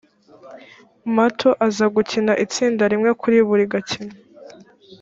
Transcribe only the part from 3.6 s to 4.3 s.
gakino